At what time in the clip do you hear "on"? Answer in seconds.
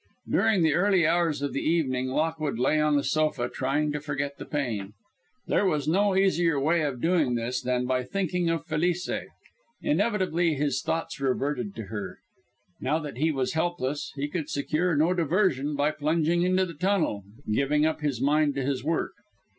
2.81-2.95